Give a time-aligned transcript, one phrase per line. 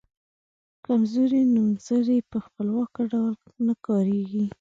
[0.85, 4.45] کمزوري نومځري په خپلواکه ډول نه کاریږي.